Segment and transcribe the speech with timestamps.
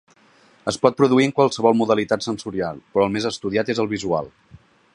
[0.71, 4.33] Es pot produir en qualsevol modalitat sensorial, però el més estudiat és el visual.